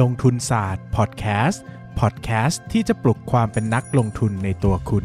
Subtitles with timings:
[0.00, 1.62] ลงทุนศาสตร์พอดแคสต์
[2.00, 5.04] พอดแคสต์ที่จะปลุกความเป็นนักลงทุนในตัวคุณ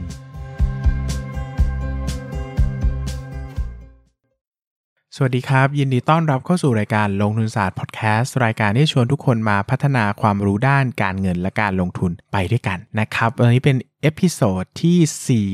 [5.15, 15.47] สวัสดีครับ ยินดีต้อนรับเข้าสู่รายการลงทุนศาสตร์พอดแคสต์รายการที่ชวนทุกคนมาพัฒนาความรู้ด้านการเงินและการลงทุนไปด้วยกันนะครับวันนี้เป็น episode ที่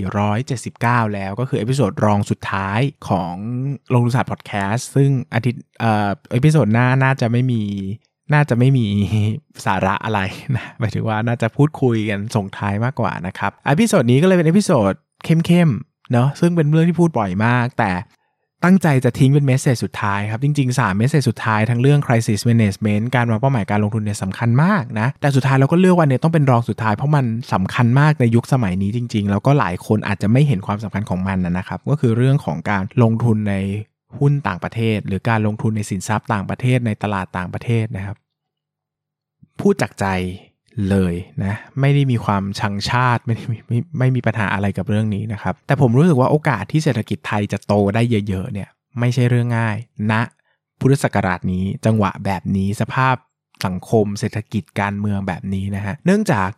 [0.45, 2.79] 479 แล้วก็คือ episode รองสุดท้าย
[3.09, 3.35] ของ
[3.93, 7.63] ลงทุนศาสตร์พอดแคสต์ซึ่งอาทิตย์เอ่อ episode หน้าน่าจะไม่มี
[8.33, 8.85] น่าจะไม่มี
[9.65, 10.19] สาระอะไร
[10.55, 14.93] นะหมายถึงว่าน่าจะพูดคุยกันส่งท้ายมากกว่านะครับ episode นี้ก็เลยเป็น episode
[15.25, 17.91] เข้มๆเนาะซึ่งเป็นเรื่องที่พูดบ่อยมาก แต่
[18.65, 33.55] ตั้งใจจะทิ้งเป็น message สุดท้ายครับ จริง ๆ 3 message สุดท้ายทั้งเรื่อง crisis management การวางเป้าหมายการลงทุนเนี่ยสำคัญมากนะ แต่สุดท้ายเราก็เลือกวันนี้ต้องเป็นรองสุดท้ายเพราะมันสำคัญมากในยุคสมัยนี้จริง ๆ แล้วก็หลายคนอาจจะไม่เห็นความสำคัญของมันนะครับ ก็คือเรื่องของการลงทุนใน
[34.19, 38.17] หุ้นต่างประเทศ หรือการลงทุนในสินทรัพย์ต่างประเทศในตลาดต่างประเทศนะครับ
[39.61, 40.07] พูดจากใจ
[40.89, 41.13] เลย
[41.43, 48.69] นะไม่ได้มีความชังชาติไม่ได้มีไม่ไม่มีปัญหาอะไรกับเรื่องนี้นะครับ แต่ผมรู้สึกว่าโอกาสที่เศรษฐกิจไทยจะโตได้เยอะๆเนี่ย
[48.99, 49.77] ไม่ใช่เรื่องง่าย
[50.11, 50.21] ณนะ
[50.79, 53.15] พุทธศักราชนี้จังหวะแบบนี้สภาพ
[53.65, 56.49] สังคมเศรษฐกิจการเมืองแบบนี้นะฮะเนื่องจาก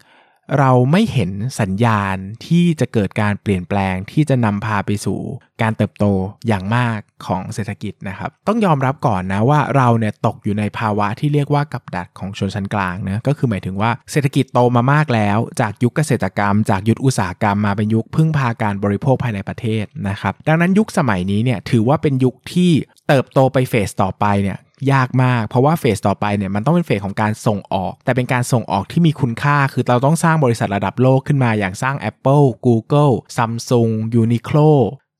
[0.59, 5.19] เราไม่เห็นสัญญาณที่จะเกิดการเปลี่ยนแปลงที่จะนำพาไปสู่
[5.61, 6.05] การเติบโต
[6.47, 22.71] อย่างมากของเศรษฐกิจนะครับ ต้องยอมรับก่อนนะว่าเราเนี่ยตกอยู่ในภาวะที่เรียกว่ากับดักของชนชั้นกลางนะก็คือหมายถึงว่าเศรษฐกิจโตมามากแล้ว จากยุคเกษตรกรรม จากยุคอุตสาหกรรมมาเป็นยุคพึ่งพาการบริโภคภายในประเทศนะครับดังนั้นยุคสมัยนี้เนี่ยถือว่าเป็นยุคที่
[23.07, 24.59] เติบโตไปเฟสต่อไปเนี่ย
[24.93, 34.71] ยากมาก เพราะว่าเฟสต่อไปเนี่ยมันต้องเป็นเฟสของการส่งออก แต่เป็นการส่งออกที่มีคุณค่า คือเราต้องสร้างบริษัทระดับโลกขึ้นมาอย่างสร้าง Apple Google Samsung Uniqlo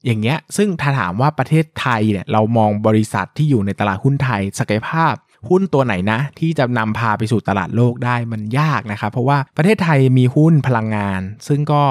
[0.06, 5.14] อย่างเงี้ยซึ่งถ้าถามว่าประเทศไทยเนี่ยเรามองบริษัทที่อยู่ในตลาดหุ้นไทย ศักยภาพ
[5.50, 11.84] หุ้นตัวไหนนะ ที่จะนำพาไปสู่ตลาดโลกได้มันยากนะครับ เพราะว่าประเทศไทยมีหุ้นพลังงาน ซึ่งก็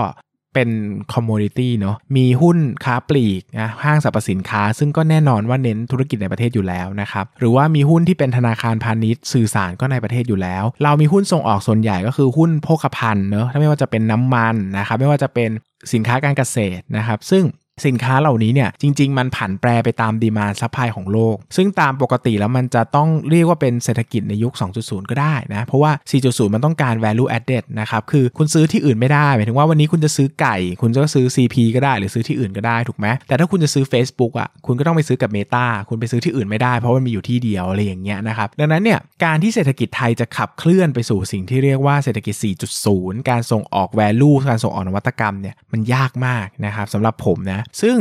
[0.54, 0.70] เป็น
[1.12, 15.50] commodity เนาะมีหุ้นค้าปลีกนะห้างสรรพสินค้า ซึ่งก็แน่นอนว่าเน้นธุรกิจในประเทศอยู่แล้วนะครับ หรือว่ามีหุ้นที่เป็นธนาคารพาณิชย์สื่อสารก็ในประเทศอยู่แล้ว เรามีหุ้นส่งออกส่วนใหญ่ก็คือหุ้นโภคภัณฑ์เนาะไม่ว่าจะเป็นน้ำมันนะครับไม่ว่าจะเป็น
[15.92, 17.44] สินค้าการเกษตรนะครับ ซึ่ง
[17.86, 24.52] สินค้าเหล่านี้เนี่ยจริง ๆ มันผันแปรไปตาม demand supply ของโลก ซึ่งตามปกติแล้วมันจะต้องเรียกว่าเป็นเศรษฐกิจในยุค
[24.82, 42.34] 2.0 ก็ได้นะ เพราะว่า 4.0 มันต้องการ value added นะครับคือคุณซื้อที่อื่นไม่ได้หมายถึงว่าวันนี้คุณจะซื้อไก่ คุณจะซื้อ CP ก็ได้หรือซื้อที่อื่นก็ได้ถูกไหมแต่ถ้าคุณจะซื้อ Facebook อะคุณก็ต้องไปซื้อกับ Meta คุณไปซื้อที่อื่นไม่ได้เพราะมันมีอยู่ที่เดียวอะไรอย่างเงี้ยนะครับดังนั้นเนี่ยการที่เศรษฐกิจไทยจะขับเคลื่อนไปสู่สิ่งที่เรียกว่าเศรษฐกิจ
[42.82, 47.96] 4.0 การส่งออก value การส่งออกนวัตกรรมเนี่ยมันยากมากนะครับสำหรับผมนะซึ่ง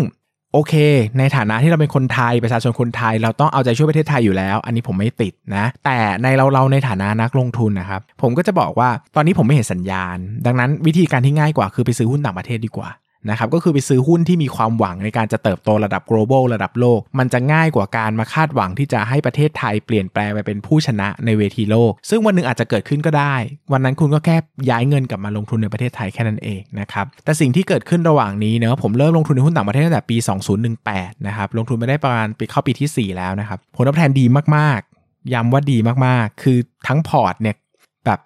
[0.54, 0.74] โอเค
[1.18, 12.90] ในฐานะที่เราเป็นคนไทยประชาชนคนไทย เราต้องเอาใจช่วยประเทศไทยอยู่แล้ว อันนี้ผมไม่ติดนะ แต่ในเราเราในฐานะนักลงทุนนะครับ ผมก็จะบอกว่าตอนนี้ผมไม่เห็นสัญญาณ ดังนั้นวิธีการที่ง่ายกว่าคือไปซื้อหุ้นต่างประเทศดีกว่า
[13.30, 23.36] นะครับก็คือไปซื้อหุ้นที่มีความหวังในการจะเติบโตระดับ global ระดับโลก มันจะง่ายกว่าการมาคาดหวังที่จะให้ประเทศไทยเปลี่ยนแปลงไปเป็นผู้ชนะในเวทีโลก ซึ่งวันหนึ่งอาจจะเกิดขึ้นก็ได้
[23.72, 24.38] วันนั้นคุณก็แค่
[24.70, 30.18] ย้ายเงินกลับมาลงทุนในประเทศไทยแค่นั้นเองนะครับแต่สิ่งที่เกิดขึ้นระหว่างนี้เนาะผมเริ่มลงทุนในหุ้นต่างประเทศตั้งแต่ปี
[30.72, 34.26] 2018 นะครับลงทุนไปได้ประมาณปีเข้าปีที่ 4 แล้วนะครับผลตอบแทนดี
[34.58, 37.56] มากๆย้ำว่าดีมากๆ คือทั้งพอร์ตเนี่ย
[38.06, 38.20] แบบ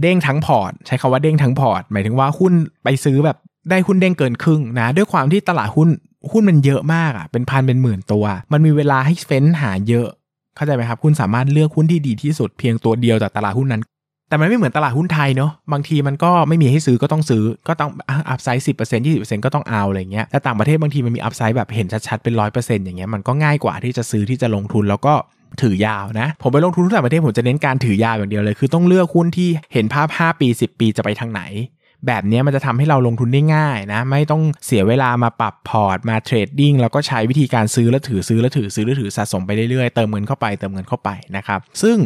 [0.00, 2.52] เด้งทั้งพอร์ต ใช้คำว่าเด้งทั้งพอร์ต หมายถึงว่าหุ้น
[2.84, 3.36] ไปซื้อแบบ
[3.70, 5.88] ได้หุ้นเด้งเกินครึ่งนะด้วยความที่ตลาดหุ้น
[6.30, 10.08] หุ้นมันเยอะมากอะเป็นพันเป็นหมื่นตัว มันมีเวลาให้เฟ้นหาเยอะ
[10.56, 13.82] เข้าใจไหมครับ คุณสามารถเลือกหุ้นที่ดีที่สุดเพียงตัวเดียวจากตลาดหุ้นนั้น
[14.28, 25.14] แต่มันไม่เหมือนตลาดหุ้นไทยเนาะบางทีมันก็ไม่มีให้ซื้อก็ต้องซื้อก็ต้อง upside สิบเปอร์เซ็นต์ยี่สิบเปอร์เซ็นต์ก็ต้องเอาอะไรเงี้ยแต่ต่างประเทศบางทีมันมี upside แบบเห็นชัดๆเป็นร้อยเปอร์เซ็นต์อย่างเงี้ยมันก็ง่ายกว่าที่จะซื้อที่จะลงทุนแล้วก็
[25.62, 31.42] ถือยาวนะ ผมไปลงทุนต่างประเทศผมจะเน้นการถือยาวอย่างเดียวเลย คือต้องเลือกหุ้นที่เห็นภาพ 5 ปี 10 ปีจะไปทางไหน
[32.06, 41.96] แบบนี้มันจะทำให้เราลงทุนได้ง่ายนะ ไม่ต้องเสียเวลามาปรับพอร์ตมา trading แล้วก็ใช้วิธีการซื้อแล้วถือซื้อแล้วถือซื้อแล้วถือสะสมไปเรื่อยๆเติมเงินเข้าไปเติมเงินเข้าไปนะครับ ซึ่ง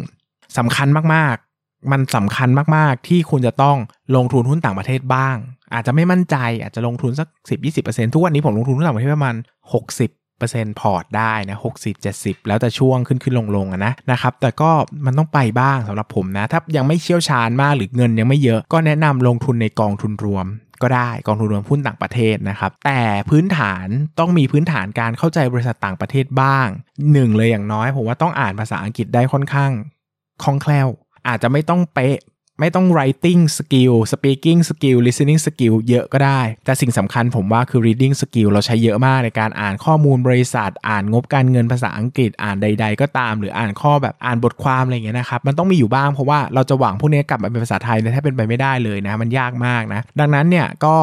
[0.58, 3.76] สำคัญมากๆ มันสำคัญมากๆ ที่คุณจะต้อง
[4.16, 5.36] ลงทุนหุ้นต่างประเทศบ้าง
[5.74, 7.28] อาจจะไม่มั่นใจอาจจะลงทุนสัก
[7.74, 9.34] 10-20%ทุกวันนี้ผมลงทุนหุ้นต่างประเทศประมาณ
[9.82, 14.70] 60 ปอร์เซ็นต์พอร์ตได้นะหกสิบเจ็ดสิบแล้วแต่ช่วงขึ้นขึ้นลงลงนะนะครับแต่ก็
[15.06, 20.46] มันต้องไปบ้างสำหรับผมนะถ้ายังไม่เชี่ยวชาญมากหรือเงินยังไม่เยอะก็แนะนำลงทุนในกองทุนรวม
[20.82, 23.00] ก็ได้กองทุนรวมหุ้นต่างประเทศนะครับ แต่
[23.30, 23.86] พื้นฐาน
[24.18, 26.68] ต้องมีพื้นฐานการเข้าใจบริษัทต่างประเทศบ้าง
[27.12, 29.70] หนึ่งเลยอย่างน้อย ผมว่าต้องอ่านภาษาอังกฤษได้ค่อนข้าง
[30.44, 30.88] คล่องแคล่ว
[31.28, 32.16] อาจจะไม่ต้องเป๊ะ
[32.60, 43.34] ไม่ต้อง writing skill speaking skill listening skill เยอะก็ได้ แต่สิ่งสำคัญผมว่าคือ reading skill เราใช้เยอะมากในการอ่านข้อมูลบริษัท อ่านงบการเงินภาษาอังกฤษอ่านใด ๆ ก็ตาม
[43.38, 50.96] หรืออ่านข้อแบบอ่านบทความอะไรอย่างเงี้ยนะครับ มันต้องมีอยู่บ้างเพราะว่าเราจะหวังพวกนี้กลับมาเป็นภาษาไทยเนี่ยถ้าเป็นไปไม่ได้เลยนะ มันยากมากนะ ดังนั้นเนี่ยก็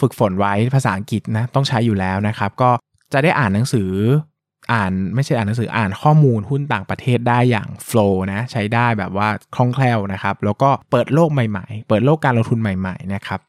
[0.00, 2.70] ฝึกฝนไว้ภาษาอังกฤษนะต้องใช้อยู่แล้วนะครับก็
[3.12, 3.90] จะได้อ่านหนังสือ
[4.72, 13.40] อ่านไม่ใช่อ่านหนังสืออ่านข้อมูลหุ้นต่างประเทศได้อย่างโฟล์นะใช้ได้แบบว่าคล่องแคล่วนะครับ แล้วก็เปิดโลกใหม่ๆ เปิดโลกการลงทุนใหม่ๆนะครับ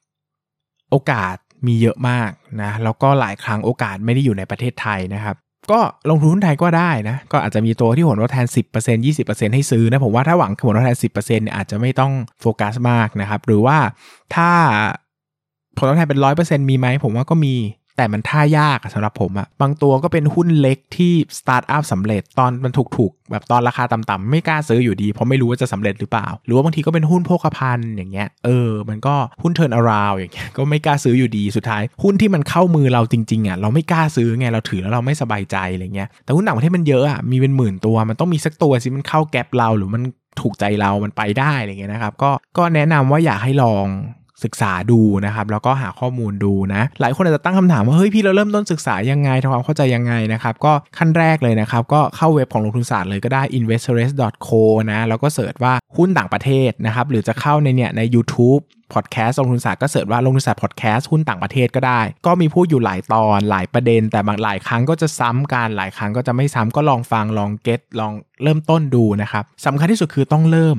[0.91, 1.35] โอกาส
[1.67, 2.29] มีเยอะมาก
[2.61, 5.35] นะแล้วก็หลายครั้งโอกาสไม่ได้อยู่ในประเทศไทยนะครับ
[5.71, 5.79] ก็
[6.09, 8.45] ลงทุนหุ้นไทยก็ได้นะก็อาจจะมีตัวที่ผลตอบแทน
[8.75, 12.11] 10% 20%ให้ซื้อนะผมว่าถ้าหวังผลตอบแทน 10%เนี่ยอาจจะไม่ต้อง
[12.41, 13.77] โฟกัสมากนะครับ หรือว่า
[14.35, 14.49] ถ้า
[15.77, 17.55] ผลตอบแทนเป็น 100%มีไหมผมว่าก็มี
[17.97, 40.03] แต่มันท่ายากสำหรับผมอะบางตัวก็เป็นหุ้นเล็กที่สตาร์ทอัพสำเร็จตอนมันถูกๆ แบบตอนราคาต่ำๆไม่กล้าซื้ออยู่ดี เพราะไม่รู้ว่าจะสำเร็จหรือเปล่า หรือว่าบางทีก็เป็นหุ้นโภคภัณฑ์อย่างเงี้ยเออมันก็หุ้น turnaround อย่างเงี้ยก็ไม่กล้าซื้ออยู่ดีสุดท้าย หุ้นที่มันเข้ามือเราจริงๆอะเราไม่กล้าซื้อไงเราถือแล้วเราไม่สบายใจอะไรเงี้ยแต่หุ้นต่างประเทศมันเยอะอะมีเป็นหมื่นตัวมันต้องมีสักตัวสิมันเข้า gap เราหรือมัน
[40.41, 43.87] ถูกใจเรามันไปได้อะไรเงี้ยนะครับก็ก็แนะนำว่าอยากให้ลอง
[44.43, 54.53] ศึกษาดูนะครับ แล้วก็หาข้อมูลดูนะ หลายคนอาจจะตั้งคำถามว่าเฮ้ยพี่เราเริ่มต้นศึกษายังไงทำความเข้าใจยังไงนะครับก็ขั้นแรกเลยนะครับ ก็เข้าเว็บของลงทุนศาสตร์เลยก็ได้ investors.co
[54.91, 58.61] นะแล้วก็เสิร์ชว่าหุ้นต่างประเทศนะครับหรือจะเข้าในเนี่ยใน YouTube
[58.93, 68.13] พอดแคสต์ลงทุนศาสตร์ก็เสิร์ชว่าลงทุนศาสตร์พอดแคสต์หุ้นต่างประเทศก็ได้ ก็มีพูดอยู่หลายตอนหลายประเด็น แต่บางหลายครั้งก็จะซ้ำกันหลายครั้งก็จะไม่ซ้ำก็ลองฟังลองเก็ตลอง
[68.43, 70.77] เริ่มต้นดูนะครับสำคัญที่สุดคือต้องเริ่ม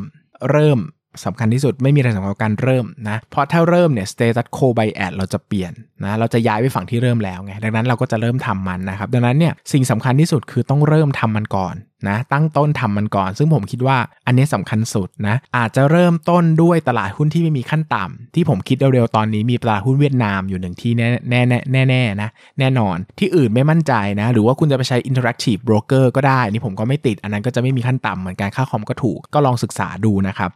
[0.50, 0.78] เริ่ม
[1.24, 5.72] สำคัญที่สุดไม่มีอะไรสำคัญกว่าการเริ่มนะเพราะถ้าเริ่มเนี่ย status quo by ad เราจะเปลี่ยน
[6.04, 11.76] นะเราจะย้ายไปฝั่งที่เริ่มแล้วไงดังนั้นเราก็จะเริ่มทำมันนะครับดังนั้นเนี่ยสิ่งสำคัญที่สุดคือต้องเริ่มทำมันก่อน
[12.08, 22.28] นะตั้งต้นทำมันก่อน ซึ่งผมคิดว่าอันนี้สำคัญสุดนะอาจจะเริ่มต้นด้วยตลาดหุ้นที่ไม่มีขั้นต่ำที่ผมคิดเร็วๆตอนนี้มีตลาดหุ้นเวียดนามอยู่หนึ่งที่แน่แน่แน่แน่นะ
[22.58, 30.50] แน่นอนที่อื่นไม่มั่นใจนะหรือว่าคุณจะไปใช้ interactive broker ก็ได้นี่ผมก็ไม่ติด อันนั้นก็จะไม่มีขั้นต่ำเหมือนกันค่าคอมก็ถูกก็ลองศึกษาดูนะครับ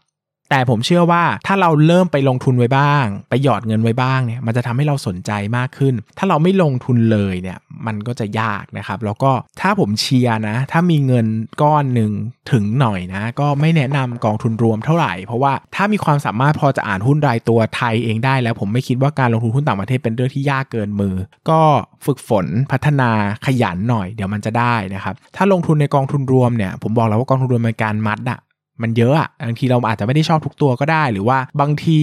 [0.50, 11.26] แต่ผมเชื่อว่าถ้าเราเริ่มไปลงทุนไว้บ้าง ไปหยอดเงินไว้บ้างเนี่ยมันจะทำให้เราสนใจมากขึ้น ถ้าเราไม่ลงทุนเลยเนี่ยมันก็จะยากนะครับ แล้วก็ถ้าผมเชียร์นะ ถ้ามีเงิน
[11.62, 12.12] ก้อนหนึ่ง
[12.52, 21.14] ถึงหน่อยนะ ก็ไม่แนะนำกองทุนรวมเท่าไหร่ เพราะว่าถ้ามีความสามารถพอจะอ่านหุ้นรายตัวไทยเองได้ แล้วผมไม่คิดว่าการลงทุนหุ้นต่างประเทศเป็นเรื่องที่ยากเกินมือ
[21.50, 21.60] ก็
[22.06, 23.10] ฝึกฝนพัฒนา
[23.46, 28.38] ขยันหน่อย เดี๋ยวมันจะได้นะครับถ้าลงทุนในกองทุนรวมเนี่ยผมบอกแล้วว่ากองทุนรวมเป็นการมัดอะ
[28.82, 31.98] มันเยอะอะบางทีเราอาจจะไม่ได้ชอบทุกตัวก็ได้ หรือว่าบางที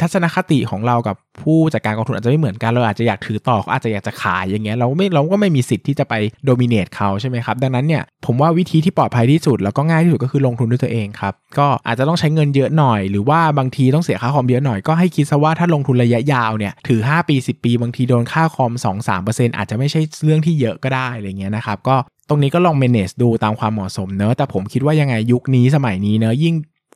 [0.00, 6.14] ทัศนคติของเรากับผู้จัดการกองทุนอาจจะไม่เหมือนกัน เราอาจจะอยากถือต่อเขาอาจจะอยากจะขายอย่างเงี้ยเราไม่เราก็ไม่มีสิทธิ์ที่จะไป
[6.44, 18.72] โดมิเนตเขาใช่ไหมครับ ดังนั้นเนี่ยผมว่าวิธีที่ปลอดภัยที่สุด แล้วก็ง่ายที่สุดก็คือลงทุนด้วยตัวเองครับ ก็อาจจะต้องใช้เงินเยอะหน่อย หรือว่าบางทีต้องเสียค่าคอมเยอะหน่อยก็ให้คิดซะว่าถ้าลงทุนระยะยาวเนี่ยถือ 5 ปี 10 ปี บางทีโดนค่าคอม
[19.16, 21.96] 2-3%อาจจะไม่ใช่เรื่องที่เยอะก็ได้อะไรเงี้ยนะครับก็
[22.32, 26.54] รงนี้ก็ลอง manage ดูตามความเหมาะสมเนอะแต่ผมคิดว่ายังไงยุคนี้สมัยนี้เนอะยิ่ง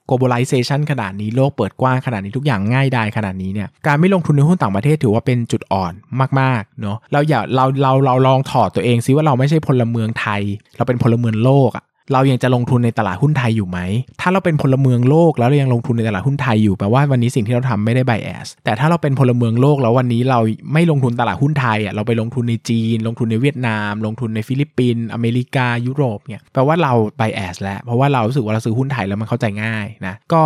[0.08, 5.92] globalization ขนาดนี้โลกเปิดกว้างขนาดนี้ทุกอย่างง่ายดายขนาดนี้เนี่ยการไม่ลงทุนในหุ้นต่างประเทศถือว่าเป็นจุดอ่อน
[6.40, 10.42] มากๆเนาะเราอย่าเราเราเราลองถอดตัวเองซิว่าเราไม่ใช่พลเมืองไทย
[10.76, 13.78] เราเป็นพลเมืองโลกอะ เรายังจะลงทุนในตลาดหุ้นไทยอยู่ไหม
[14.20, 20.40] ถ้าเราเป็นพลเมืองโลกแล้วเรายังลงทุนในตลาดหุ้นไทยอยู่แปลว่าวันนี้สิ่งที่เราทำไม่ได้ไบแอสแต่ถ้าเราเป็นพลเมืองโลกแล้ววันนี้เรา
[20.72, 30.42] ไม่ลงทุนตลาดหุ้นไทยอะเราไปลงทุนในจีน ลงทุนในเวียดนาม ลงทุนในฟิลิปปินส์อเมริกายุโรปเนี่ยแปลว่าเรา bias แล้วเพราะว่าเรารู้สึกว่าเราซื้อหุ้นไทยแล้วมันเข้าใจง่ายนะก็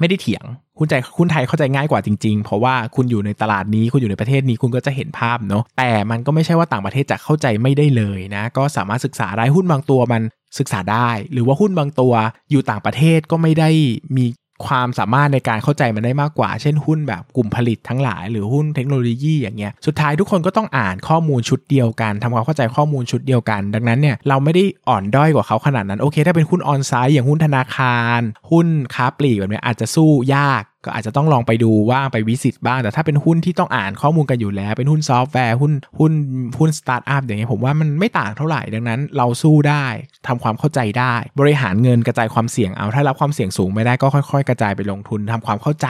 [0.00, 0.44] ไม่ได้เถียง
[0.78, 10.22] คุณใจหุ้นไทยเข้าใจง่ายกว่าจริงๆ เพราะว่าคุณอยู่ในตลาดนี้คุณอยู่ในประเทศนี้คุณก็จะเห็นภาพเนาะแต่มันก็ไม่ใช่ว่าต่างประเทศจะเข้าใจไม่ได้เลยนะ ก็สามารถศึกษาได้หุ้นบางตัวมัน
[10.58, 12.12] ศึกษาได้ หรือว่าหุ้นบางตัว
[12.50, 13.70] อยู่ต่างประเทศก็ไม่ได้
[14.16, 14.26] มี
[14.66, 36.12] ความสามารถในการเข้าใจมันได้มากกว่า เช่นหุ้นแบบกลุ่มผลิตทั้งหลาย หรือหุ้นเทคโนโลยีอย่างเงี้ยสุดท้ายทุกคนก็ต้องอ่านข้อมูลชุดเดียวกันทำความเข้าใจข้อมูลชุดเดียวกัน ดังนั้นเนี่ยเราไม่ได้อ่อนด้อยกว่าเขาขนาดนั้นโอเค ถ้าเป็นหุ้น onsite อย่างหุ้นธนาคาร หุ้นค้าปลีกแบบนี้อาจจะสู้ยาก ก็อาจจะต้องลองไปดูว่าไป visit บ้าง แต่ถ้าเป็นหุ้นที่ต้องอ่านข้อมูลกันอยู่แล้ว เป็นหุ้นซอฟต์แวร์หุ้นหุ้น
[36.58, 39.86] หุ้นสตาร์ทอัพอย่างเงี้ยผมว่ามันไม่ต่างเท่าไหร่ดังนั้น เราสู้ได้
[40.26, 45.88] ทำความเข้าใจได้ บริหารเงินกระจายความเสี่ยงเอา ถ้ารับความเสี่ยงสูงไม่ได้ก็ค่อย ๆ กระจายไปลงทุนทำความเข้าใจ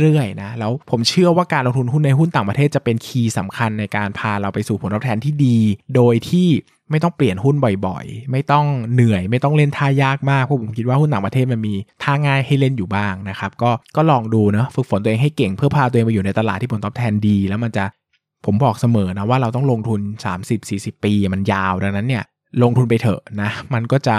[0.00, 5.58] เรื่อยๆนะแล้วผมเชื่อว่าการลงทุนหุ้นในหุ้นต่างประเทศจะเป็นคีย์สำคัญในการพาเราไปสู่ผลตอบแทนที่ดี
[5.94, 6.48] โดยที่
[6.90, 17.84] ไม่ต้องเปลี่ยนหุ้นบ่อยๆ ไม่ต้องเหนื่อย ไม่ต้องเล่นท่ายากมาก เพราะผมคิดว่าหุ้นต่างประเทศมันมีท่าง่ายให้เล่นอยู่บ้างนะครับ ก็ก็ลองดูเนะฝึกฝนตัวเองให้เก่งเพื่อพาตัวเองไปอยู่ในตลาดที่ผลตอบแทนดี แล้วมันจะ
[18.46, 20.00] ผมบอกเสมอนะว่าเราต้องลงทุน
[20.52, 22.24] 30-40 ปีมันยาวดังนั้นเนี่ย
[22.62, 24.16] ลงทุนไปเถอะนะ มันก็จะ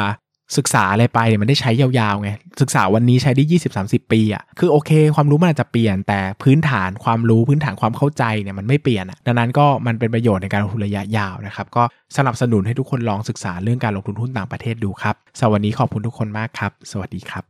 [0.58, 2.30] ศึกษาอะไรไปเนี่ยมันได้ใช้ยาวๆไง
[2.62, 3.44] ศึกษาวันนี้ใช้ได้
[3.78, 11.84] 20-30 ปีอะ่ะคือโอเค ความรู้มันอาจจะเปลี่ยนแต่พื้นฐานความรู้พื้นฐานความเข้าใจเนี่ยมันไม่เปลี่ยนอะดังนั้นก็มันเป็นประโยชน์ในการลงทุนระยะยาวนะครับก็
[12.18, 17.44] สนับสนุนให้ทุกคนลองศึกษาเรื่องการลงทุนหุ้นต่างประเทศดูครับสวัสดีขอบคุณทุกคนมากครับ สวัสดีครับ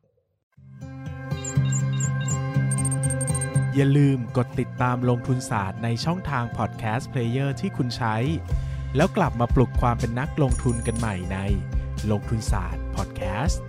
[3.76, 8.16] อย่าลืมกดติดตามลงทุนศาสตร์ในช่องทางพอดแคสต์เพลเยอร์ที่คุณใช้
[8.96, 11.38] แล้วกลับมาปลุกความเป็นนักลงทุนกันใหม่ใน
[12.12, 13.62] ลงทุนศาสตร์ Podcast.